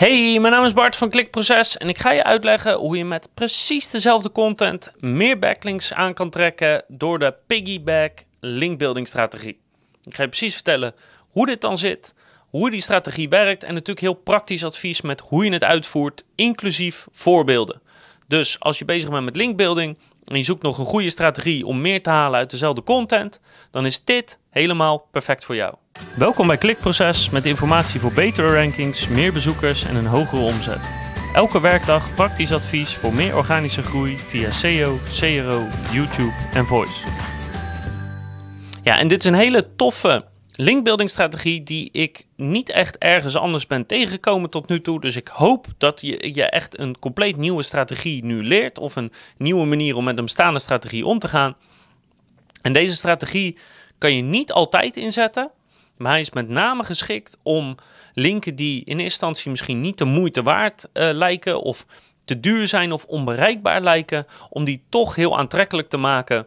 Hey, 0.00 0.38
mijn 0.40 0.52
naam 0.52 0.64
is 0.64 0.72
Bart 0.72 0.96
van 0.96 1.10
Klikproces 1.10 1.76
en 1.76 1.88
ik 1.88 1.98
ga 1.98 2.10
je 2.10 2.24
uitleggen 2.24 2.74
hoe 2.74 2.96
je 2.96 3.04
met 3.04 3.28
precies 3.34 3.90
dezelfde 3.90 4.32
content 4.32 4.92
meer 4.98 5.38
backlinks 5.38 5.92
aan 5.92 6.14
kan 6.14 6.30
trekken 6.30 6.84
door 6.88 7.18
de 7.18 7.34
piggyback 7.46 8.24
linkbuilding 8.38 9.08
strategie. 9.08 9.60
Ik 10.02 10.16
ga 10.16 10.22
je 10.22 10.28
precies 10.28 10.54
vertellen 10.54 10.94
hoe 11.30 11.46
dit 11.46 11.60
dan 11.60 11.78
zit, 11.78 12.14
hoe 12.48 12.70
die 12.70 12.80
strategie 12.80 13.28
werkt 13.28 13.64
en 13.64 13.72
natuurlijk 13.72 14.00
heel 14.00 14.14
praktisch 14.14 14.64
advies 14.64 15.00
met 15.00 15.20
hoe 15.20 15.44
je 15.44 15.52
het 15.52 15.64
uitvoert, 15.64 16.24
inclusief 16.34 17.06
voorbeelden. 17.12 17.80
Dus 18.26 18.60
als 18.60 18.78
je 18.78 18.84
bezig 18.84 19.10
bent 19.10 19.24
met 19.24 19.36
linkbuilding 19.36 19.98
en 20.24 20.36
je 20.36 20.42
zoekt 20.42 20.62
nog 20.62 20.78
een 20.78 20.84
goede 20.84 21.10
strategie 21.10 21.66
om 21.66 21.80
meer 21.80 22.02
te 22.02 22.10
halen 22.10 22.38
uit 22.38 22.50
dezelfde 22.50 22.82
content, 22.82 23.40
dan 23.70 23.86
is 23.86 24.04
dit 24.04 24.38
helemaal 24.50 25.08
perfect 25.10 25.44
voor 25.44 25.56
jou. 25.56 25.74
Welkom 26.16 26.46
bij 26.46 26.56
Klikproces 26.56 27.30
met 27.30 27.44
informatie 27.44 28.00
voor 28.00 28.12
betere 28.12 28.54
rankings, 28.54 29.08
meer 29.08 29.32
bezoekers 29.32 29.84
en 29.84 29.96
een 29.96 30.06
hogere 30.06 30.40
omzet. 30.40 30.90
Elke 31.34 31.60
werkdag 31.60 32.14
praktisch 32.14 32.52
advies 32.52 32.94
voor 32.94 33.14
meer 33.14 33.36
organische 33.36 33.82
groei 33.82 34.18
via 34.18 34.50
SEO, 34.50 34.98
CRO, 35.18 35.66
YouTube 35.92 36.32
en 36.52 36.66
Voice. 36.66 37.06
Ja, 38.82 38.98
en 38.98 39.08
dit 39.08 39.18
is 39.18 39.24
een 39.24 39.34
hele 39.34 39.74
toffe 39.76 40.24
linkbuilding 40.52 41.10
strategie 41.10 41.62
die 41.62 41.88
ik 41.92 42.26
niet 42.36 42.70
echt 42.70 42.98
ergens 42.98 43.36
anders 43.36 43.66
ben 43.66 43.86
tegengekomen 43.86 44.50
tot 44.50 44.68
nu 44.68 44.80
toe. 44.80 45.00
Dus 45.00 45.16
ik 45.16 45.28
hoop 45.28 45.66
dat 45.78 46.00
je, 46.00 46.34
je 46.34 46.44
echt 46.44 46.78
een 46.78 46.98
compleet 46.98 47.36
nieuwe 47.36 47.62
strategie 47.62 48.24
nu 48.24 48.42
leert 48.44 48.78
of 48.78 48.96
een 48.96 49.12
nieuwe 49.36 49.66
manier 49.66 49.96
om 49.96 50.04
met 50.04 50.18
een 50.18 50.24
bestaande 50.24 50.60
strategie 50.60 51.06
om 51.06 51.18
te 51.18 51.28
gaan. 51.28 51.56
En 52.62 52.72
deze 52.72 52.94
strategie 52.94 53.58
kan 53.98 54.16
je 54.16 54.22
niet 54.22 54.52
altijd 54.52 54.96
inzetten, 54.96 55.50
maar 56.00 56.10
hij 56.10 56.20
is 56.20 56.30
met 56.30 56.48
name 56.48 56.84
geschikt 56.84 57.36
om 57.42 57.74
linken 58.14 58.54
die 58.54 58.78
in 58.78 58.84
eerste 58.84 59.02
instantie 59.02 59.50
misschien 59.50 59.80
niet 59.80 59.98
de 59.98 60.04
moeite 60.04 60.42
waard 60.42 60.88
uh, 60.92 61.10
lijken 61.12 61.62
of 61.62 61.86
te 62.24 62.40
duur 62.40 62.68
zijn 62.68 62.92
of 62.92 63.04
onbereikbaar 63.04 63.80
lijken, 63.80 64.26
om 64.50 64.64
die 64.64 64.84
toch 64.88 65.14
heel 65.14 65.38
aantrekkelijk 65.38 65.88
te 65.88 65.96
maken 65.96 66.46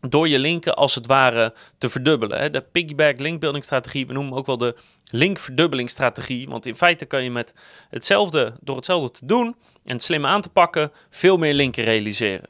door 0.00 0.28
je 0.28 0.38
linken 0.38 0.76
als 0.76 0.94
het 0.94 1.06
ware 1.06 1.54
te 1.78 1.88
verdubbelen. 1.88 2.52
De 2.52 2.60
piggyback 2.60 3.18
linkbuilding 3.18 3.64
strategie, 3.64 4.06
we 4.06 4.12
noemen 4.12 4.38
ook 4.38 4.46
wel 4.46 4.58
de 4.58 4.76
linkverdubbelingsstrategie, 5.10 6.48
want 6.48 6.66
in 6.66 6.74
feite 6.74 7.04
kan 7.04 7.22
je 7.22 7.30
met 7.30 7.54
hetzelfde, 7.90 8.54
door 8.60 8.76
hetzelfde 8.76 9.10
te 9.10 9.26
doen 9.26 9.46
en 9.84 9.92
het 9.94 10.02
slim 10.02 10.26
aan 10.26 10.40
te 10.40 10.48
pakken, 10.48 10.92
veel 11.10 11.36
meer 11.36 11.54
linken 11.54 11.84
realiseren. 11.84 12.48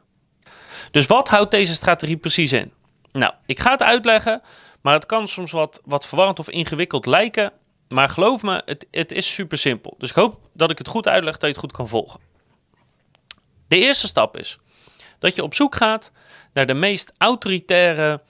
Dus 0.91 1.07
wat 1.07 1.29
houdt 1.29 1.51
deze 1.51 1.75
strategie 1.75 2.17
precies 2.17 2.53
in? 2.53 2.73
Nou, 3.13 3.33
ik 3.47 3.61
ga 3.61 3.71
het 3.71 3.83
uitleggen, 3.83 4.43
maar 4.87 4.95
het 4.95 5.07
kan 5.07 5.29
soms 5.29 5.53
wat, 5.53 5.81
wat 5.85 6.07
verwarrend 6.07 6.39
of 6.39 6.51
ingewikkeld 6.51 7.07
lijken. 7.07 7.53
Maar 7.89 8.09
geloof 8.09 8.43
me, 8.43 8.63
het, 8.65 8.87
het 8.91 9.13
is 9.13 9.35
super 9.35 9.59
simpel. 9.59 9.95
Dus 9.99 10.11
ik 10.11 10.17
hoop 10.17 10.41
dat 10.53 10.71
ik 10.71 10.79
het 10.79 10.89
goed 10.89 11.09
uitleg, 11.09 11.33
dat 11.33 11.41
je 11.41 11.49
het 11.49 11.59
goed 11.59 11.73
kan 11.73 11.89
volgen. 11.89 12.21
De 13.69 13.79
eerste 13.79 14.07
stap 14.07 14.37
is 14.37 14.59
dat 15.19 15.35
je 15.35 15.43
op 15.43 15.55
zoek 15.55 15.75
gaat 15.75 16.13
naar 16.53 16.67
de 16.67 16.75
meest 16.75 17.13
autoritaire, 17.19 18.23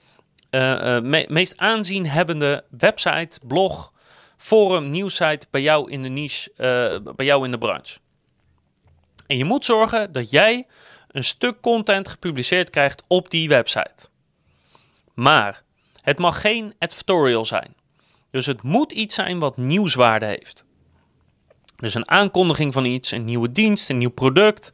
uh, 0.51 1.01
meest 1.29 1.57
aanzienhebbende 1.57 2.65
website, 2.71 3.41
blog, 3.47 3.93
forum, 4.37 4.89
nieuwsite 4.89 5.47
bij 5.51 5.63
jou 5.63 5.91
in 5.91 6.03
de 6.03 6.09
niche, 6.09 6.51
uh, 6.57 7.13
bij 7.15 7.27
jou 7.27 7.45
in 7.45 7.51
de 7.51 7.59
branche. 7.59 7.99
En 9.27 9.37
je 9.37 9.45
moet 9.45 9.65
zorgen 9.65 10.13
dat 10.13 10.31
jij 10.31 10.67
een 11.09 11.25
stuk 11.25 11.61
content 11.61 12.09
gepubliceerd 12.09 12.71
krijgt 12.71 13.03
op 13.07 13.31
die 13.31 13.49
website. 13.49 14.09
Maar 15.15 15.65
het 16.07 16.19
mag 16.19 16.41
geen 16.41 16.75
advertorial 16.79 17.45
zijn. 17.45 17.75
Dus 18.31 18.47
het 18.47 18.63
moet 18.63 18.93
iets 18.93 19.15
zijn 19.15 19.39
wat 19.39 19.57
nieuwswaarde 19.57 20.27
heeft. 20.27 20.65
Dus 21.77 21.95
een 21.95 22.11
aankondiging 22.11 22.73
van 22.73 22.85
iets, 22.85 23.11
een 23.11 23.25
nieuwe 23.25 23.53
dienst, 23.53 23.91
een 23.91 23.99
nieuw 23.99 24.11
product, 24.11 24.71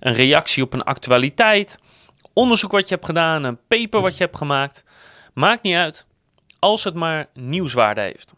een 0.00 0.12
reactie 0.12 0.62
op 0.62 0.72
een 0.72 0.82
actualiteit, 0.82 1.78
onderzoek 2.32 2.72
wat 2.72 2.88
je 2.88 2.94
hebt 2.94 3.06
gedaan, 3.06 3.44
een 3.44 3.58
paper 3.68 4.00
wat 4.00 4.16
je 4.16 4.24
hebt 4.24 4.36
gemaakt. 4.36 4.84
Maakt 5.34 5.62
niet 5.62 5.74
uit, 5.74 6.06
als 6.58 6.84
het 6.84 6.94
maar 6.94 7.26
nieuwswaarde 7.34 8.00
heeft. 8.00 8.34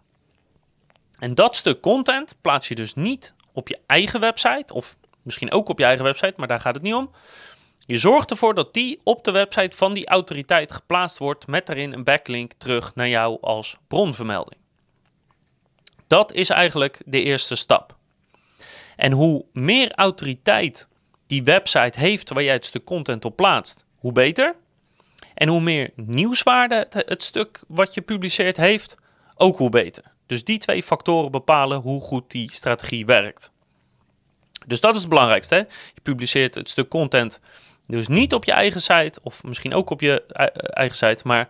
En 1.19 1.35
dat 1.35 1.57
stuk 1.57 1.81
content 1.81 2.37
plaats 2.41 2.69
je 2.69 2.75
dus 2.75 2.95
niet 2.95 3.35
op 3.53 3.69
je 3.69 3.79
eigen 3.87 4.21
website, 4.21 4.75
of 4.75 4.97
misschien 5.23 5.53
ook 5.53 5.69
op 5.69 5.79
je 5.79 5.85
eigen 5.85 6.05
website, 6.05 6.35
maar 6.37 6.49
daar 6.49 6.61
gaat 6.61 6.75
het 6.75 6.83
niet 6.83 6.95
om. 6.95 7.11
Je 7.89 7.99
zorgt 7.99 8.31
ervoor 8.31 8.55
dat 8.55 8.75
die 8.75 9.01
op 9.05 9.25
de 9.25 9.31
website 9.31 9.77
van 9.77 9.95
die 9.95 10.07
autoriteit 10.07 10.73
geplaatst 10.73 11.19
wordt 11.19 11.47
met 11.47 11.67
daarin 11.67 11.93
een 11.93 12.05
backlink 12.05 12.53
terug 12.53 12.95
naar 12.95 13.09
jou 13.09 13.39
als 13.41 13.77
bronvermelding. 13.87 14.61
Dat 16.07 16.33
is 16.33 16.51
eigenlijk 16.51 17.01
de 17.05 17.23
eerste 17.23 17.57
stap. 17.57 17.97
En 18.97 19.13
hoe 19.13 19.45
meer 19.53 19.93
autoriteit 19.93 20.89
die 21.27 21.45
website 21.45 21.99
heeft 21.99 22.33
waar 22.33 22.43
jij 22.43 22.53
het 22.53 22.65
stuk 22.65 22.85
content 22.85 23.25
op 23.25 23.37
plaatst, 23.37 23.85
hoe 23.99 24.13
beter. 24.13 24.55
En 25.35 25.49
hoe 25.49 25.61
meer 25.61 25.91
nieuwswaarde 25.95 26.87
het, 26.91 27.23
stuk 27.23 27.63
wat 27.69 27.95
je 27.95 28.01
publiceert 28.01 28.57
heeft, 28.57 28.97
ook 29.35 29.59
hoe 29.59 29.71
beter. 29.71 30.03
Dus 30.27 30.45
die 30.45 30.59
twee 30.59 30.83
factoren 30.83 31.31
bepalen 31.31 31.81
hoe 31.81 32.01
goed 32.01 32.31
die 32.31 32.53
strategie 32.53 33.07
werkt. 33.07 33.53
Dus 34.67 34.81
dat 34.81 34.95
is 34.95 35.01
het 35.01 35.11
belangrijkste. 35.11 35.55
Hè? 35.55 35.61
Je 35.95 36.01
publiceert 36.03 36.55
het 36.55 36.69
stuk 36.69 36.89
content 36.89 37.41
dus 37.89 38.09
niet 38.09 38.35
op 38.35 38.45
je 38.45 38.53
eigen 38.53 38.81
site, 38.81 39.21
of 39.23 39.45
misschien 39.45 39.75
ook 39.75 39.91
op 39.91 40.01
je 40.01 40.27
eigen 40.57 40.97
site, 40.97 41.27
maar 41.27 41.49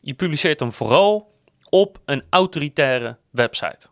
je 0.00 0.14
publiceert 0.14 0.60
hem 0.60 0.72
vooral 0.72 1.32
op 1.68 1.98
een 2.04 2.22
autoritaire 2.30 3.16
website. 3.30 3.88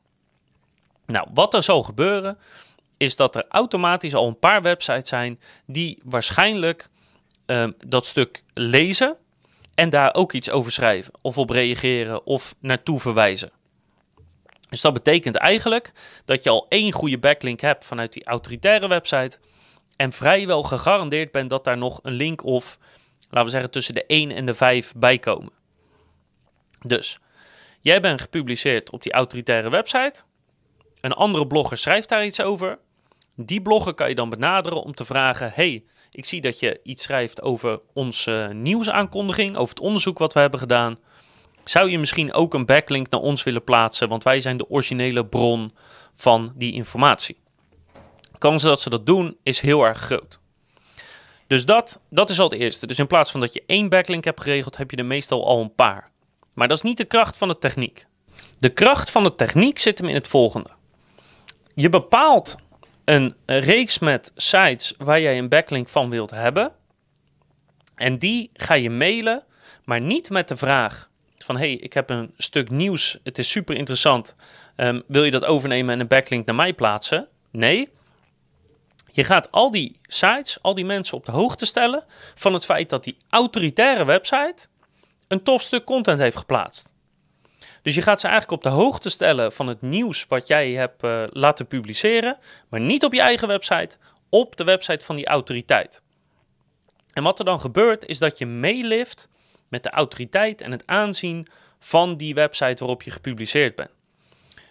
Nou, 1.07 1.29
wat 1.35 1.55
er 1.55 1.63
zal 1.63 1.83
gebeuren, 1.83 2.39
is 2.97 3.17
dat 3.17 3.37
er 3.37 3.45
automatisch 3.49 4.15
al 4.15 4.27
een 4.27 4.39
paar 4.39 4.63
websites 4.63 5.09
zijn 5.09 5.41
die 5.67 6.03
waarschijnlijk 6.05 6.89
uh, 7.47 7.69
dat 7.87 8.07
stuk 8.07 8.43
lezen 8.55 9.17
en 9.75 9.91
daar 9.91 10.15
ook 10.15 10.33
iets 10.33 10.51
over 10.51 10.73
schrijven, 10.73 11.13
of 11.23 11.39
op 11.39 11.51
reageren, 11.51 12.27
of 12.27 12.55
naartoe 12.61 13.01
verwijzen. 13.01 13.51
Dus 14.69 14.81
dat 14.81 14.93
betekent 14.93 15.35
eigenlijk 15.35 15.93
dat 16.25 16.43
je 16.43 16.51
al 16.51 16.67
één 16.69 16.93
goede 16.93 17.19
backlink 17.19 17.61
hebt 17.61 17.85
vanuit 17.85 18.13
die 18.13 18.25
autoritaire 18.25 18.89
website 18.89 19.39
en 19.99 20.13
vrijwel 20.13 20.63
gegarandeerd 20.63 21.33
bent 21.33 21.51
dat 21.51 21.65
daar 21.65 21.79
nog 21.79 22.01
een 22.03 22.13
link 22.13 22.45
of, 22.45 22.79
laten 23.21 23.45
we 23.45 23.51
zeggen, 23.51 23.71
tussen 23.71 23.95
de 23.95 24.07
1 24.07 24.31
en 24.31 24.47
de 24.47 24.55
5 24.55 24.93
bij 24.97 25.19
komen. 25.19 25.53
Dus, 26.81 27.19
jij 27.81 28.01
bent 28.01 28.21
gepubliceerd 28.21 28.91
op 28.91 29.03
die 29.03 29.13
autoritaire 29.13 29.71
website. 29.71 30.23
Een 31.01 31.13
andere 31.13 31.47
blogger 31.47 31.77
schrijft 31.77 32.09
daar 32.09 32.25
iets 32.25 32.41
over. 32.41 32.79
Die 33.37 33.63
blogger 33.63 33.95
kan 33.95 34.09
je 34.09 34.15
dan 34.15 34.29
benaderen 34.29 34.83
om 34.83 34.95
te 34.95 35.05
vragen: 35.05 35.51
hey, 35.55 35.85
ik 36.11 36.25
zie 36.25 36.41
dat 36.41 36.61
je 36.61 36.81
iets 36.83 37.03
schrijft 37.03 37.43
over 37.43 37.81
onze 37.93 38.51
nieuwsaankondiging, 38.53 39.57
over 39.57 39.75
het 39.75 39.85
onderzoek 39.85 40.19
wat 40.19 40.33
we 40.33 40.41
hebben 40.41 40.61
gedaan. 40.61 40.99
Zou 41.65 41.91
je 41.91 41.99
misschien 41.99 42.33
ook 42.33 42.55
een 42.55 42.67
backlink 42.67 43.11
naar 43.11 43.21
ons 43.21 43.43
willen 43.43 43.65
plaatsen? 43.65 44.09
Want 44.09 44.25
wij 44.25 44.41
zijn 44.41 44.57
de 44.57 44.69
originele 44.69 45.27
bron 45.27 45.75
van 46.15 46.53
die 46.57 46.73
informatie 46.73 47.47
kans 48.39 48.63
dat 48.63 48.81
ze 48.81 48.91
dat 48.91 49.07
doen 49.07 49.37
is 49.43 49.61
heel 49.61 49.83
erg 49.83 49.99
groot. 49.99 50.41
Dus 51.47 51.65
dat, 51.65 52.01
dat 52.11 52.31
is 52.31 52.41
al 52.41 52.51
het 52.51 52.61
eerste. 52.61 52.87
Dus 52.87 52.99
in 52.99 53.07
plaats 53.07 53.31
van 53.31 53.41
dat 53.41 53.53
je 53.53 53.63
één 53.67 53.89
backlink 53.89 54.25
hebt 54.25 54.43
geregeld, 54.43 54.77
heb 54.77 54.91
je 54.91 54.97
er 54.97 55.05
meestal 55.05 55.47
al 55.47 55.61
een 55.61 55.75
paar. 55.75 56.11
Maar 56.53 56.69
dat 56.69 56.77
is 56.77 56.83
niet 56.83 56.97
de 56.97 57.05
kracht 57.05 57.37
van 57.37 57.49
de 57.49 57.59
techniek. 57.59 58.07
De 58.59 58.69
kracht 58.69 59.11
van 59.11 59.23
de 59.23 59.35
techniek 59.35 59.79
zit 59.79 59.99
hem 59.99 60.09
in 60.09 60.15
het 60.15 60.29
volgende. 60.29 60.71
Je 61.75 61.89
bepaalt 61.89 62.57
een 63.05 63.35
reeks 63.47 63.99
met 63.99 64.33
sites 64.35 64.95
waar 64.99 65.21
jij 65.21 65.39
een 65.39 65.49
backlink 65.49 65.89
van 65.89 66.11
wilt 66.11 66.31
hebben. 66.31 66.73
En 67.95 68.19
die 68.19 68.51
ga 68.53 68.75
je 68.75 68.91
mailen, 68.91 69.45
maar 69.85 70.01
niet 70.01 70.31
met 70.31 70.49
de 70.49 70.57
vraag 70.57 71.09
van 71.45 71.57
hey, 71.57 71.73
ik 71.73 71.93
heb 71.93 72.11
een 72.11 72.35
stuk 72.37 72.71
nieuws, 72.71 73.19
het 73.23 73.39
is 73.39 73.51
super 73.51 73.77
interessant. 73.77 74.37
Um, 74.77 75.03
wil 75.07 75.25
je 75.25 75.31
dat 75.31 75.45
overnemen 75.45 75.95
en 75.95 76.01
een 76.01 76.07
backlink 76.07 76.47
naar 76.47 76.55
mij 76.55 76.73
plaatsen? 76.73 77.29
Nee, 77.51 77.89
je 79.13 79.25
gaat 79.25 79.51
al 79.51 79.71
die 79.71 79.99
sites, 80.03 80.63
al 80.63 80.75
die 80.75 80.85
mensen 80.85 81.17
op 81.17 81.27
de 81.27 81.33
hoogte 81.33 81.67
stellen 81.67 82.05
van 82.35 82.53
het 82.53 82.65
feit 82.65 82.89
dat 82.89 83.05
die 83.05 83.17
autoritaire 83.29 84.05
website 84.05 84.67
een 85.29 85.43
tof 85.43 85.63
stuk 85.63 85.85
content 85.85 86.19
heeft 86.19 86.37
geplaatst. 86.37 86.93
Dus 87.83 87.95
je 87.95 88.03
gaat 88.03 88.21
ze 88.21 88.29
eigenlijk 88.29 88.65
op 88.65 88.71
de 88.73 88.79
hoogte 88.79 89.11
stellen 89.11 89.53
van 89.53 89.67
het 89.67 89.83
nieuws 89.83 90.27
wat 90.29 90.47
jij 90.47 90.71
hebt 90.71 91.05
uh, 91.05 91.23
laten 91.31 91.67
publiceren, 91.67 92.39
maar 92.69 92.81
niet 92.81 93.05
op 93.05 93.13
je 93.13 93.21
eigen 93.21 93.49
website, 93.49 93.97
op 94.29 94.57
de 94.57 94.65
website 94.65 95.05
van 95.05 95.17
die 95.17 95.27
autoriteit. 95.27 96.03
En 97.13 97.23
wat 97.23 97.39
er 97.39 97.45
dan 97.45 97.61
gebeurt 97.61 98.07
is 98.07 98.19
dat 98.19 98.39
je 98.39 98.47
meelift 98.47 99.29
met 99.69 99.83
de 99.83 99.91
autoriteit 99.91 100.61
en 100.61 100.71
het 100.71 100.87
aanzien 100.87 101.47
van 101.79 102.17
die 102.17 102.35
website 102.35 102.79
waarop 102.79 103.03
je 103.03 103.11
gepubliceerd 103.11 103.75
bent. 103.75 103.91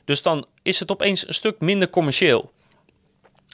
Dus 0.06 0.22
dan 0.22 0.45
is 0.62 0.80
het 0.80 0.92
opeens 0.92 1.28
een 1.28 1.33
stuk 1.33 1.60
minder 1.60 1.90
commercieel 1.90 2.51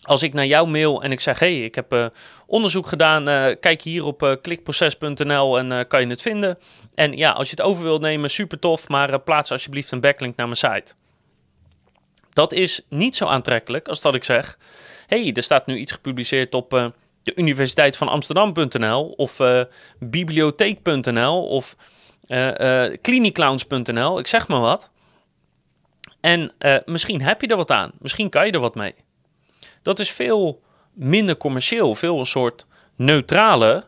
als 0.01 0.23
ik 0.23 0.33
naar 0.33 0.45
jou 0.45 0.67
mail 0.67 1.03
en 1.03 1.11
ik 1.11 1.19
zeg: 1.19 1.39
hey, 1.39 1.63
ik 1.63 1.75
heb 1.75 1.93
uh, 1.93 2.05
onderzoek 2.45 2.87
gedaan, 2.87 3.29
uh, 3.29 3.45
kijk 3.59 3.81
hier 3.81 4.05
op 4.05 4.23
uh, 4.23 4.33
klikproces.nl 4.41 5.59
en 5.59 5.87
kan 5.87 6.01
je 6.01 6.07
het 6.07 6.21
vinden. 6.21 6.59
En 6.95 7.17
ja, 7.17 7.31
als 7.31 7.49
je 7.49 7.55
het 7.55 7.65
over 7.65 7.83
wilt 7.83 8.01
nemen, 8.01 8.29
super 8.29 8.59
tof, 8.59 8.87
maar 8.87 9.19
plaats 9.19 9.51
alsjeblieft 9.51 9.91
een 9.91 9.99
backlink 9.99 10.35
naar 10.35 10.45
mijn 10.45 10.57
site. 10.57 10.93
Dat 12.29 12.53
is 12.53 12.81
niet 12.89 13.15
zo 13.15 13.25
aantrekkelijk 13.25 13.87
als 13.87 14.01
dat 14.01 14.15
ik 14.15 14.23
zeg: 14.23 14.57
hey, 15.07 15.33
er 15.33 15.43
staat 15.43 15.65
nu 15.65 15.77
iets 15.77 15.91
gepubliceerd 15.91 16.55
op 16.55 16.69
de 17.23 17.35
Universiteit 17.35 17.97
van 17.97 18.07
Amsterdam.nl 18.07 19.05
of 19.05 19.41
bibliotheek.nl 19.99 21.47
of 21.47 21.75
cliniclowns.nl. 23.01 24.19
Ik 24.19 24.27
zeg 24.27 24.47
maar 24.47 24.59
wat. 24.59 24.91
En 26.21 26.51
misschien 26.85 27.21
heb 27.21 27.41
je 27.41 27.47
er 27.47 27.57
wat 27.57 27.71
aan. 27.71 27.91
Misschien 27.99 28.29
kan 28.29 28.45
je 28.45 28.51
er 28.51 28.59
wat 28.59 28.75
mee. 28.75 28.93
Dat 29.83 29.99
is 29.99 30.11
veel 30.11 30.61
minder 30.93 31.37
commercieel, 31.37 31.95
veel 31.95 32.19
een 32.19 32.25
soort 32.25 32.65
neutrale. 32.95 33.85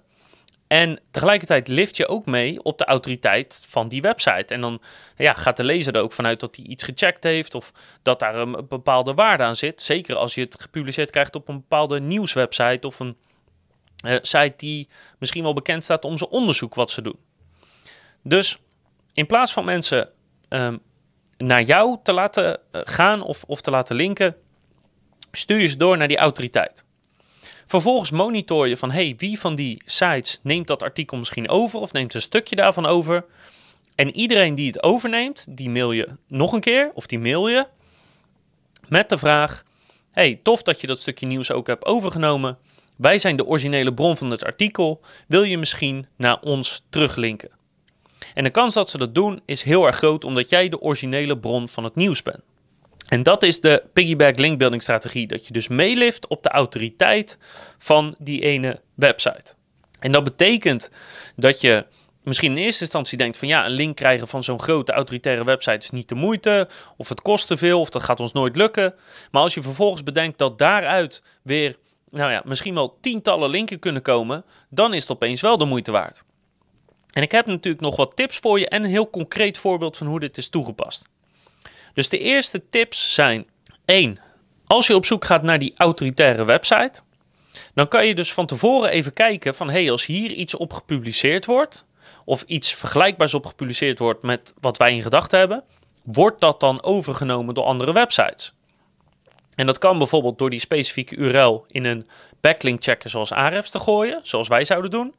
En 0.67 0.99
tegelijkertijd 1.11 1.67
lift 1.67 1.97
je 1.97 2.07
ook 2.07 2.25
mee 2.25 2.63
op 2.63 2.77
de 2.77 2.85
autoriteit 2.85 3.65
van 3.67 3.87
die 3.87 4.01
website. 4.01 4.53
En 4.53 4.61
dan 4.61 4.81
ja, 5.15 5.33
gaat 5.33 5.57
de 5.57 5.63
lezer 5.63 5.95
er 5.95 6.01
ook 6.01 6.11
vanuit 6.11 6.39
dat 6.39 6.55
hij 6.55 6.65
iets 6.65 6.83
gecheckt 6.83 7.23
heeft 7.23 7.55
of 7.55 7.71
dat 8.01 8.19
daar 8.19 8.35
een 8.35 8.65
bepaalde 8.69 9.13
waarde 9.13 9.43
aan 9.43 9.55
zit. 9.55 9.81
Zeker 9.81 10.15
als 10.15 10.35
je 10.35 10.41
het 10.41 10.61
gepubliceerd 10.61 11.11
krijgt 11.11 11.35
op 11.35 11.47
een 11.47 11.55
bepaalde 11.55 11.99
nieuwswebsite 11.99 12.87
of 12.87 12.99
een 12.99 13.17
uh, 14.05 14.15
site 14.21 14.53
die 14.57 14.87
misschien 15.19 15.43
wel 15.43 15.53
bekend 15.53 15.83
staat 15.83 16.05
om 16.05 16.17
zijn 16.17 16.29
onderzoek 16.29 16.75
wat 16.75 16.91
ze 16.91 17.01
doen. 17.01 17.19
Dus 18.21 18.59
in 19.13 19.25
plaats 19.25 19.53
van 19.53 19.65
mensen 19.65 20.09
um, 20.49 20.81
naar 21.37 21.63
jou 21.63 21.97
te 22.03 22.13
laten 22.13 22.59
eh, 22.71 22.81
gaan 22.83 23.21
of, 23.21 23.43
of 23.43 23.61
te 23.61 23.71
laten 23.71 23.95
linken, 23.95 24.35
stuur 25.37 25.59
je 25.59 25.67
ze 25.67 25.77
door 25.77 25.97
naar 25.97 26.07
die 26.07 26.17
autoriteit. 26.17 26.83
Vervolgens 27.65 28.11
monitor 28.11 28.67
je 28.67 28.77
van 28.77 28.91
hey, 28.91 29.13
wie 29.17 29.39
van 29.39 29.55
die 29.55 29.81
sites 29.85 30.39
neemt 30.43 30.67
dat 30.67 30.83
artikel 30.83 31.17
misschien 31.17 31.49
over 31.49 31.79
of 31.79 31.91
neemt 31.91 32.13
een 32.13 32.21
stukje 32.21 32.55
daarvan 32.55 32.85
over. 32.85 33.25
En 33.95 34.15
iedereen 34.15 34.55
die 34.55 34.67
het 34.67 34.83
overneemt, 34.83 35.45
die 35.49 35.69
mail 35.69 35.91
je 35.91 36.07
nog 36.27 36.53
een 36.53 36.59
keer 36.59 36.91
of 36.93 37.05
die 37.05 37.19
mail 37.19 37.47
je 37.47 37.67
met 38.87 39.09
de 39.09 39.17
vraag: 39.17 39.63
hey, 40.11 40.39
tof 40.43 40.61
dat 40.63 40.81
je 40.81 40.87
dat 40.87 40.99
stukje 40.99 41.27
nieuws 41.27 41.51
ook 41.51 41.67
hebt 41.67 41.85
overgenomen. 41.85 42.57
Wij 42.97 43.19
zijn 43.19 43.35
de 43.35 43.45
originele 43.45 43.93
bron 43.93 44.17
van 44.17 44.31
het 44.31 44.43
artikel. 44.43 45.01
Wil 45.27 45.43
je 45.43 45.57
misschien 45.57 46.07
naar 46.15 46.39
ons 46.39 46.85
teruglinken? 46.89 47.49
En 48.33 48.43
de 48.43 48.49
kans 48.49 48.73
dat 48.73 48.89
ze 48.89 48.97
dat 48.97 49.15
doen 49.15 49.41
is 49.45 49.63
heel 49.63 49.85
erg 49.85 49.95
groot 49.95 50.23
omdat 50.23 50.49
jij 50.49 50.69
de 50.69 50.81
originele 50.81 51.37
bron 51.37 51.67
van 51.67 51.83
het 51.83 51.95
nieuws 51.95 52.21
bent. 52.21 52.41
En 53.05 53.23
dat 53.23 53.43
is 53.43 53.61
de 53.61 53.83
piggyback 53.93 54.37
linkbuilding 54.37 54.81
strategie. 54.81 55.27
Dat 55.27 55.47
je 55.47 55.53
dus 55.53 55.67
meelift 55.67 56.27
op 56.27 56.43
de 56.43 56.49
autoriteit 56.49 57.37
van 57.77 58.15
die 58.19 58.41
ene 58.41 58.81
website. 58.95 59.53
En 59.99 60.11
dat 60.11 60.23
betekent 60.23 60.89
dat 61.35 61.61
je 61.61 61.85
misschien 62.23 62.51
in 62.51 62.63
eerste 62.63 62.81
instantie 62.81 63.17
denkt 63.17 63.37
van 63.37 63.47
ja, 63.47 63.65
een 63.65 63.71
link 63.71 63.95
krijgen 63.95 64.27
van 64.27 64.43
zo'n 64.43 64.61
grote 64.61 64.91
autoritaire 64.91 65.43
website 65.43 65.77
is 65.77 65.89
niet 65.89 66.09
de 66.09 66.15
moeite. 66.15 66.67
Of 66.97 67.09
het 67.09 67.21
kost 67.21 67.47
te 67.47 67.57
veel 67.57 67.79
of 67.79 67.89
dat 67.89 68.03
gaat 68.03 68.19
ons 68.19 68.31
nooit 68.31 68.55
lukken. 68.55 68.93
Maar 69.31 69.41
als 69.41 69.53
je 69.53 69.61
vervolgens 69.61 70.03
bedenkt 70.03 70.37
dat 70.37 70.57
daaruit 70.57 71.23
weer, 71.41 71.77
nou 72.09 72.31
ja, 72.31 72.41
misschien 72.45 72.73
wel 72.73 72.97
tientallen 73.01 73.49
linken 73.49 73.79
kunnen 73.79 74.01
komen, 74.01 74.45
dan 74.69 74.93
is 74.93 75.01
het 75.01 75.11
opeens 75.11 75.41
wel 75.41 75.57
de 75.57 75.65
moeite 75.65 75.91
waard. 75.91 76.23
En 77.13 77.21
ik 77.21 77.31
heb 77.31 77.45
natuurlijk 77.45 77.83
nog 77.83 77.95
wat 77.95 78.15
tips 78.15 78.37
voor 78.37 78.59
je 78.59 78.69
en 78.69 78.83
een 78.83 78.89
heel 78.89 79.09
concreet 79.09 79.57
voorbeeld 79.57 79.97
van 79.97 80.07
hoe 80.07 80.19
dit 80.19 80.37
is 80.37 80.49
toegepast. 80.49 81.09
Dus 81.95 82.09
de 82.09 82.17
eerste 82.17 82.69
tips 82.69 83.13
zijn: 83.13 83.47
1. 83.85 84.19
Als 84.65 84.87
je 84.87 84.95
op 84.95 85.05
zoek 85.05 85.25
gaat 85.25 85.43
naar 85.43 85.59
die 85.59 85.73
autoritaire 85.77 86.45
website, 86.45 87.01
dan 87.73 87.87
kan 87.87 88.07
je 88.07 88.15
dus 88.15 88.33
van 88.33 88.45
tevoren 88.45 88.89
even 88.89 89.13
kijken 89.13 89.55
van 89.55 89.69
hey, 89.69 89.91
als 89.91 90.05
hier 90.05 90.31
iets 90.31 90.55
op 90.55 90.73
gepubliceerd 90.73 91.45
wordt, 91.45 91.85
of 92.25 92.41
iets 92.41 92.73
vergelijkbaars 92.73 93.33
op 93.33 93.45
gepubliceerd 93.45 93.99
wordt 93.99 94.21
met 94.21 94.53
wat 94.59 94.77
wij 94.77 94.95
in 94.95 95.01
gedachten 95.01 95.39
hebben, 95.39 95.63
wordt 96.03 96.41
dat 96.41 96.59
dan 96.59 96.83
overgenomen 96.83 97.53
door 97.53 97.63
andere 97.63 97.93
websites? 97.93 98.53
En 99.55 99.65
dat 99.65 99.77
kan 99.77 99.97
bijvoorbeeld 99.97 100.37
door 100.37 100.49
die 100.49 100.59
specifieke 100.59 101.15
URL 101.15 101.65
in 101.67 101.85
een 101.85 102.07
backlink 102.41 102.83
checker 102.83 103.09
zoals 103.09 103.31
Ahrefs 103.31 103.71
te 103.71 103.79
gooien, 103.79 104.19
zoals 104.23 104.47
wij 104.47 104.65
zouden 104.65 104.91
doen. 104.91 105.15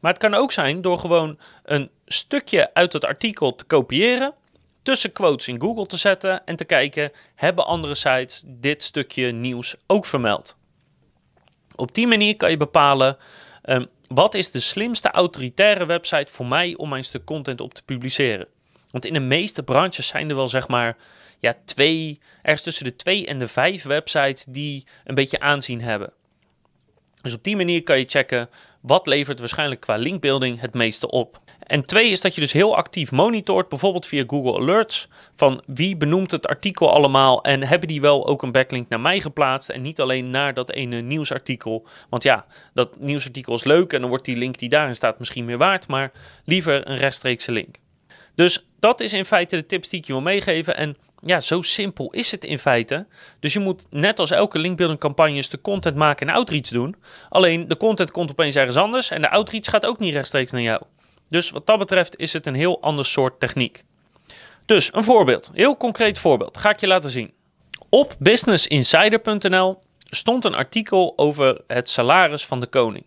Maar 0.00 0.12
het 0.12 0.20
kan 0.20 0.34
ook 0.34 0.52
zijn 0.52 0.82
door 0.82 0.98
gewoon 0.98 1.38
een 1.64 1.90
stukje 2.06 2.74
uit 2.74 2.92
het 2.92 3.04
artikel 3.04 3.54
te 3.54 3.64
kopiëren 3.64 4.34
tussen 4.90 5.12
quotes 5.12 5.48
in 5.48 5.60
Google 5.60 5.86
te 5.86 5.96
zetten 5.96 6.46
en 6.46 6.56
te 6.56 6.64
kijken, 6.64 7.12
hebben 7.34 7.66
andere 7.66 7.94
sites 7.94 8.42
dit 8.46 8.82
stukje 8.82 9.32
nieuws 9.32 9.74
ook 9.86 10.06
vermeld? 10.06 10.56
Op 11.76 11.94
die 11.94 12.06
manier 12.06 12.36
kan 12.36 12.50
je 12.50 12.56
bepalen, 12.56 13.16
um, 13.64 13.86
wat 14.08 14.34
is 14.34 14.50
de 14.50 14.60
slimste 14.60 15.10
autoritaire 15.10 15.86
website 15.86 16.32
voor 16.32 16.46
mij 16.46 16.76
om 16.76 16.88
mijn 16.88 17.04
stuk 17.04 17.24
content 17.24 17.60
op 17.60 17.74
te 17.74 17.82
publiceren? 17.82 18.48
Want 18.90 19.04
in 19.04 19.12
de 19.12 19.20
meeste 19.20 19.62
branches 19.62 20.06
zijn 20.06 20.28
er 20.28 20.36
wel 20.36 20.48
zeg 20.48 20.68
maar 20.68 20.96
ja, 21.38 21.54
twee, 21.64 22.20
ergens 22.42 22.62
tussen 22.62 22.84
de 22.84 22.96
twee 22.96 23.26
en 23.26 23.38
de 23.38 23.48
vijf 23.48 23.82
websites 23.82 24.44
die 24.48 24.86
een 25.04 25.14
beetje 25.14 25.40
aanzien 25.40 25.80
hebben. 25.80 26.12
Dus 27.22 27.34
op 27.34 27.44
die 27.44 27.56
manier 27.56 27.82
kan 27.82 27.98
je 27.98 28.04
checken 28.08 28.50
wat 28.80 29.06
levert 29.06 29.38
waarschijnlijk 29.38 29.80
qua 29.80 29.96
linkbuilding 29.96 30.60
het 30.60 30.74
meeste 30.74 31.10
op. 31.10 31.40
En 31.70 31.86
twee 31.86 32.10
is 32.10 32.20
dat 32.20 32.34
je 32.34 32.40
dus 32.40 32.52
heel 32.52 32.76
actief 32.76 33.10
monitort, 33.10 33.68
bijvoorbeeld 33.68 34.06
via 34.06 34.24
Google 34.26 34.60
Alerts, 34.60 35.08
van 35.36 35.62
wie 35.66 35.96
benoemt 35.96 36.30
het 36.30 36.46
artikel 36.46 36.94
allemaal 36.94 37.42
en 37.42 37.62
hebben 37.62 37.88
die 37.88 38.00
wel 38.00 38.26
ook 38.26 38.42
een 38.42 38.52
backlink 38.52 38.88
naar 38.88 39.00
mij 39.00 39.20
geplaatst 39.20 39.68
en 39.68 39.82
niet 39.82 40.00
alleen 40.00 40.30
naar 40.30 40.54
dat 40.54 40.70
ene 40.70 41.00
nieuwsartikel. 41.00 41.86
Want 42.08 42.22
ja, 42.22 42.46
dat 42.74 43.00
nieuwsartikel 43.00 43.54
is 43.54 43.64
leuk 43.64 43.92
en 43.92 44.00
dan 44.00 44.08
wordt 44.08 44.24
die 44.24 44.36
link 44.36 44.58
die 44.58 44.68
daarin 44.68 44.94
staat 44.94 45.18
misschien 45.18 45.44
meer 45.44 45.58
waard, 45.58 45.88
maar 45.88 46.12
liever 46.44 46.88
een 46.88 46.96
rechtstreekse 46.96 47.52
link. 47.52 47.76
Dus 48.34 48.66
dat 48.78 49.00
is 49.00 49.12
in 49.12 49.24
feite 49.24 49.56
de 49.56 49.66
tips 49.66 49.88
die 49.88 49.98
ik 49.98 50.06
je 50.06 50.12
wil 50.12 50.22
meegeven 50.22 50.76
en 50.76 50.96
ja, 51.22 51.40
zo 51.40 51.62
simpel 51.62 52.10
is 52.10 52.30
het 52.30 52.44
in 52.44 52.58
feite. 52.58 53.06
Dus 53.40 53.52
je 53.52 53.60
moet 53.60 53.86
net 53.90 54.18
als 54.18 54.30
elke 54.30 54.58
linkbuilding 54.58 55.00
campagnes 55.00 55.48
de 55.48 55.60
content 55.60 55.96
maken 55.96 56.28
en 56.28 56.34
outreach 56.34 56.68
doen. 56.68 56.96
Alleen 57.28 57.68
de 57.68 57.76
content 57.76 58.10
komt 58.10 58.30
opeens 58.30 58.56
ergens 58.56 58.76
anders 58.76 59.10
en 59.10 59.20
de 59.20 59.30
outreach 59.30 59.64
gaat 59.64 59.86
ook 59.86 59.98
niet 59.98 60.14
rechtstreeks 60.14 60.52
naar 60.52 60.62
jou. 60.62 60.82
Dus 61.30 61.50
wat 61.50 61.66
dat 61.66 61.78
betreft 61.78 62.18
is 62.18 62.32
het 62.32 62.46
een 62.46 62.54
heel 62.54 62.82
ander 62.82 63.04
soort 63.04 63.40
techniek. 63.40 63.84
Dus 64.66 64.94
een 64.94 65.04
voorbeeld, 65.04 65.50
heel 65.54 65.76
concreet 65.76 66.18
voorbeeld, 66.18 66.58
ga 66.58 66.70
ik 66.70 66.80
je 66.80 66.86
laten 66.86 67.10
zien. 67.10 67.32
Op 67.88 68.16
businessinsider.nl 68.18 69.78
stond 70.10 70.44
een 70.44 70.54
artikel 70.54 71.12
over 71.16 71.60
het 71.66 71.88
salaris 71.88 72.46
van 72.46 72.60
de 72.60 72.66
koning. 72.66 73.04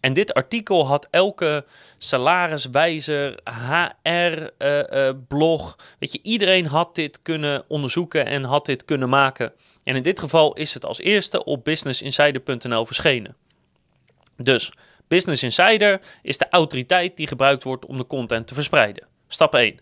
En 0.00 0.12
dit 0.12 0.34
artikel 0.34 0.86
had 0.86 1.08
elke 1.10 1.64
salariswijzer, 1.98 3.38
HR-blog, 3.44 5.62
uh, 5.62 5.68
uh, 5.68 5.74
weet 5.98 6.12
je, 6.12 6.18
iedereen 6.22 6.66
had 6.66 6.94
dit 6.94 7.22
kunnen 7.22 7.64
onderzoeken 7.68 8.26
en 8.26 8.44
had 8.44 8.66
dit 8.66 8.84
kunnen 8.84 9.08
maken. 9.08 9.52
En 9.84 9.96
in 9.96 10.02
dit 10.02 10.20
geval 10.20 10.54
is 10.54 10.74
het 10.74 10.84
als 10.84 10.98
eerste 10.98 11.44
op 11.44 11.64
businessinsider.nl 11.64 12.86
verschenen. 12.86 13.36
Dus 14.36 14.72
Business 15.08 15.42
Insider 15.42 16.00
is 16.22 16.38
de 16.38 16.46
autoriteit 16.50 17.16
die 17.16 17.26
gebruikt 17.26 17.62
wordt 17.62 17.86
om 17.86 17.96
de 17.96 18.06
content 18.06 18.46
te 18.46 18.54
verspreiden. 18.54 19.06
Stap 19.28 19.54
1. 19.54 19.80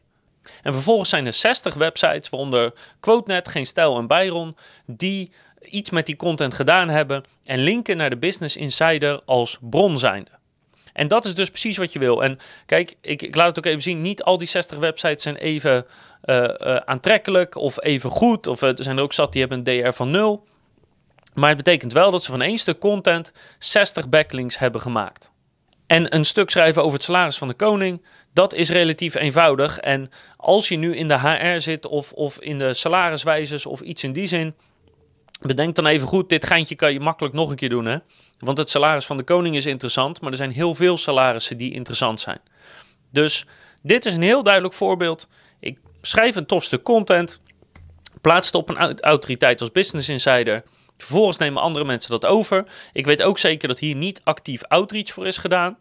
En 0.63 0.73
vervolgens 0.73 1.09
zijn 1.09 1.27
er 1.27 1.33
60 1.33 1.75
websites, 1.75 2.29
waaronder 2.29 2.73
QuoteNet, 3.01 3.49
Geen 3.49 3.67
Stijl 3.67 3.99
en 3.99 4.07
Byron, 4.07 4.57
die 4.87 5.33
iets 5.61 5.91
met 5.91 6.07
die 6.07 6.17
content 6.17 6.55
gedaan 6.55 6.89
hebben 6.89 7.25
en 7.45 7.59
linken 7.59 7.97
naar 7.97 8.11
de 8.11 8.17
Business 8.17 8.57
Insider 8.57 9.23
als 9.25 9.59
bron 9.61 9.99
zijnde. 9.99 10.31
En 10.93 11.09
dat 11.09 11.25
is 11.25 11.35
dus 11.35 11.49
precies 11.49 11.77
wat 11.77 11.93
je 11.93 11.99
wil. 11.99 12.23
En 12.23 12.39
kijk, 12.67 12.95
ik, 13.01 13.23
ik 13.23 13.35
laat 13.35 13.49
het 13.49 13.59
ook 13.59 13.67
even 13.67 13.83
zien. 13.83 14.01
Niet 14.01 14.23
al 14.23 14.39
die 14.39 14.49
60 14.49 14.79
websites 14.79 15.23
zijn 15.23 15.37
even 15.37 15.87
uh, 16.25 16.37
uh, 16.37 16.77
aantrekkelijk 16.77 17.57
of 17.57 17.83
even 17.83 18.11
goed. 18.11 18.47
Of 18.47 18.63
uh, 18.63 18.69
er 18.69 18.83
zijn 18.83 18.97
er 18.97 19.03
ook 19.03 19.13
zat 19.13 19.33
die 19.33 19.41
hebben 19.41 19.59
een 19.59 19.83
DR 19.83 19.93
van 19.93 20.11
0. 20.11 20.47
Maar 21.35 21.49
het 21.49 21.57
betekent 21.57 21.93
wel 21.93 22.11
dat 22.11 22.25
ze 22.25 22.31
van 22.31 22.43
één 22.43 22.59
stuk 22.59 22.79
content 22.79 23.33
60 23.59 24.09
backlinks 24.09 24.59
hebben 24.59 24.81
gemaakt. 24.81 25.33
En 25.87 26.15
een 26.15 26.25
stuk 26.25 26.51
schrijven 26.51 26.83
over 26.83 26.95
het 26.95 27.03
salaris 27.03 27.39
van 27.39 27.49
de 27.49 27.55
koning, 27.55 28.05
dat 28.33 28.55
is 28.55 28.71
relatief 28.71 29.15
eenvoudig. 29.15 29.79
En 29.79 30.11
als 30.37 30.69
je 30.69 30.77
nu 30.77 30.97
in 30.97 31.09
de 31.09 31.19
HR 31.19 31.61
zit 31.61 31.87
of, 31.87 32.13
of 32.13 32.41
in 32.41 32.59
de 32.59 32.75
salariswijzers 32.75 33.67
of 33.67 33.81
iets 33.81 34.05
in 34.05 34.13
die 34.13 34.27
zin, 34.27 34.55
bedenk 35.41 35.75
dan 35.75 35.87
even 35.87 36.09
goed, 36.09 36.29
dit 36.29 36.47
geintje 36.47 36.75
kan 36.75 36.93
je 36.93 37.01
makkelijk 37.01 37.35
nog 37.35 37.51
een 37.51 37.57
keer 37.57 37.69
doen. 37.69 37.85
Hè? 37.85 37.97
Want 38.39 38.59
het 38.59 38.71
salaris 38.71 39.07
van 39.07 39.17
de 39.17 39.23
koning 39.23 39.57
is 39.57 39.67
interessant, 39.67 40.21
maar 40.21 40.31
er 40.31 40.37
zijn 40.37 40.51
heel 40.51 40.75
veel 40.75 40.97
salarissen 40.97 41.57
die 41.57 41.73
interessant 41.73 42.21
zijn. 42.21 42.41
Dus 43.11 43.47
dit 43.83 44.05
is 44.05 44.15
een 44.15 44.23
heel 44.23 44.43
duidelijk 44.43 44.75
voorbeeld. 44.75 45.29
Ik 45.61 45.79
schrijf 46.01 46.37
een 46.37 46.47
tof 46.47 46.65
stuk 46.65 46.83
content, 46.83 47.41
plaats 48.21 48.47
het 48.47 48.55
op 48.55 48.69
een 48.69 49.01
autoriteit 49.01 49.61
als 49.61 49.73
Business 49.73 50.09
Insider. 50.09 50.63
Vervolgens 51.03 51.39
nemen 51.39 51.63
andere 51.63 51.85
mensen 51.85 52.11
dat 52.11 52.27
over. 52.27 52.65
Ik 52.93 53.07
weet 53.07 53.23
ook 53.23 53.39
zeker 53.39 53.69
dat 53.69 53.79
hier 53.79 53.97
niet 53.97 54.21
actief 54.25 54.63
outreach 54.63 55.09
voor 55.09 55.27
is 55.27 55.39
gedaan. 55.39 55.79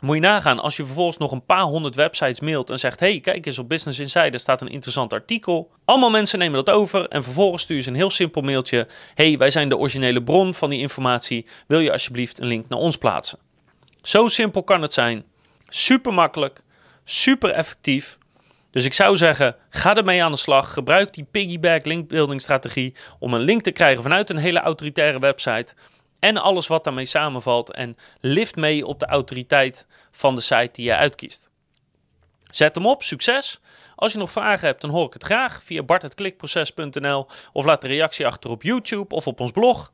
Moet 0.00 0.14
je 0.14 0.20
nagaan, 0.20 0.58
als 0.58 0.76
je 0.76 0.84
vervolgens 0.84 1.16
nog 1.16 1.32
een 1.32 1.44
paar 1.44 1.62
honderd 1.62 1.94
websites 1.94 2.40
mailt 2.40 2.70
en 2.70 2.78
zegt: 2.78 3.00
hey, 3.00 3.20
kijk 3.20 3.46
eens 3.46 3.58
op 3.58 3.68
Business 3.68 3.98
Insider 3.98 4.40
staat 4.40 4.60
een 4.60 4.68
interessant 4.68 5.12
artikel. 5.12 5.70
Allemaal 5.84 6.10
mensen 6.10 6.38
nemen 6.38 6.64
dat 6.64 6.74
over 6.74 7.08
en 7.08 7.22
vervolgens 7.22 7.62
stuur 7.62 7.76
je 7.76 7.88
een 7.88 7.94
heel 7.94 8.10
simpel 8.10 8.42
mailtje: 8.42 8.88
hey, 9.14 9.38
wij 9.38 9.50
zijn 9.50 9.68
de 9.68 9.76
originele 9.76 10.22
bron 10.22 10.54
van 10.54 10.70
die 10.70 10.78
informatie. 10.78 11.46
Wil 11.66 11.80
je 11.80 11.92
alsjeblieft 11.92 12.38
een 12.38 12.46
link 12.46 12.68
naar 12.68 12.78
ons 12.78 12.96
plaatsen? 12.96 13.38
Zo 14.02 14.28
simpel 14.28 14.62
kan 14.62 14.82
het 14.82 14.92
zijn. 14.92 15.24
Super 15.68 16.14
makkelijk, 16.14 16.62
super 17.04 17.50
effectief. 17.50 18.18
Dus 18.72 18.84
ik 18.84 18.92
zou 18.92 19.16
zeggen, 19.16 19.56
ga 19.68 19.96
ermee 19.96 20.24
aan 20.24 20.30
de 20.30 20.36
slag. 20.36 20.72
Gebruik 20.72 21.14
die 21.14 21.26
piggyback 21.30 21.84
linkbuilding 21.84 22.40
strategie 22.40 22.94
om 23.18 23.34
een 23.34 23.40
link 23.40 23.62
te 23.62 23.70
krijgen 23.70 24.02
vanuit 24.02 24.30
een 24.30 24.36
hele 24.36 24.60
autoritaire 24.60 25.18
website 25.18 25.74
en 26.18 26.36
alles 26.36 26.66
wat 26.66 26.84
daarmee 26.84 27.06
samenvalt 27.06 27.72
en 27.72 27.96
lift 28.20 28.56
mee 28.56 28.86
op 28.86 28.98
de 28.98 29.06
autoriteit 29.06 29.86
van 30.10 30.34
de 30.34 30.40
site 30.40 30.68
die 30.72 30.84
je 30.84 30.96
uitkiest. 30.96 31.50
Zet 32.50 32.74
hem 32.74 32.86
op, 32.86 33.02
succes! 33.02 33.60
Als 33.96 34.12
je 34.12 34.18
nog 34.18 34.32
vragen 34.32 34.66
hebt, 34.66 34.80
dan 34.80 34.90
hoor 34.90 35.06
ik 35.06 35.12
het 35.12 35.24
graag 35.24 35.62
via 35.62 35.82
bart.klikproces.nl 35.82 37.26
of 37.52 37.64
laat 37.64 37.84
een 37.84 37.90
reactie 37.90 38.26
achter 38.26 38.50
op 38.50 38.62
YouTube 38.62 39.14
of 39.14 39.26
op 39.26 39.40
ons 39.40 39.50
blog. 39.50 39.92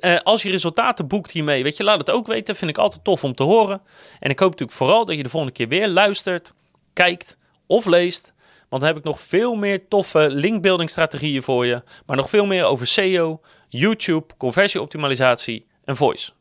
Uh, 0.00 0.16
als 0.22 0.42
je 0.42 0.50
resultaten 0.50 1.06
boekt 1.06 1.30
hiermee, 1.30 1.62
weet 1.62 1.76
je, 1.76 1.84
laat 1.84 1.98
het 1.98 2.10
ook 2.10 2.26
weten. 2.26 2.54
Vind 2.54 2.70
ik 2.70 2.78
altijd 2.78 3.04
tof 3.04 3.24
om 3.24 3.34
te 3.34 3.42
horen. 3.42 3.80
En 4.20 4.30
ik 4.30 4.38
hoop 4.38 4.50
natuurlijk 4.50 4.78
vooral 4.78 5.04
dat 5.04 5.16
je 5.16 5.22
de 5.22 5.28
volgende 5.28 5.54
keer 5.54 5.68
weer 5.68 5.88
luistert, 5.88 6.52
kijkt 6.92 7.36
of 7.68 7.86
leest. 7.86 8.32
Want 8.68 8.82
dan 8.82 8.90
heb 8.90 8.98
ik 8.98 9.04
nog 9.04 9.20
veel 9.20 9.54
meer 9.54 9.88
toffe 9.88 10.30
linkbuilding 10.30 10.90
strategieën 10.90 11.42
voor 11.42 11.66
je. 11.66 11.82
Maar 12.06 12.16
nog 12.16 12.30
veel 12.30 12.46
meer 12.46 12.64
over 12.64 12.86
SEO, 12.86 13.40
YouTube, 13.68 14.36
conversieoptimalisatie 14.36 15.66
en 15.84 15.96
voice. 15.96 16.32